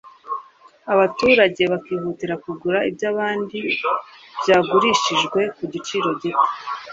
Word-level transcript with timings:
abaturage 0.93 1.61
bakihutira 1.71 2.35
kugura 2.43 2.79
iby'ahandi 2.89 3.57
byagurishijwe 4.41 5.39
ku 5.55 5.63
giciro 5.73 6.09
gito. 6.21 6.49